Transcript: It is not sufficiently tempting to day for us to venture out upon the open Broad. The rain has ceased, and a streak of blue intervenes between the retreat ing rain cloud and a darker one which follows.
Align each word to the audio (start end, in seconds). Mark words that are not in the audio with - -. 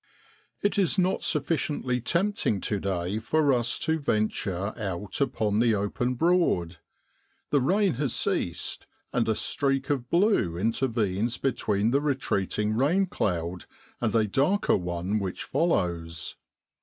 It 0.63 0.79
is 0.79 0.97
not 0.97 1.21
sufficiently 1.21 2.01
tempting 2.01 2.59
to 2.61 2.79
day 2.79 3.19
for 3.19 3.53
us 3.53 3.77
to 3.85 3.99
venture 3.99 4.73
out 4.75 5.21
upon 5.21 5.59
the 5.59 5.75
open 5.75 6.15
Broad. 6.15 6.77
The 7.51 7.61
rain 7.61 7.93
has 8.01 8.11
ceased, 8.15 8.87
and 9.13 9.29
a 9.29 9.35
streak 9.35 9.91
of 9.91 10.09
blue 10.09 10.57
intervenes 10.57 11.37
between 11.37 11.91
the 11.91 12.01
retreat 12.01 12.57
ing 12.57 12.73
rain 12.75 13.05
cloud 13.05 13.65
and 14.01 14.15
a 14.15 14.25
darker 14.25 14.75
one 14.75 15.19
which 15.19 15.43
follows. 15.43 16.35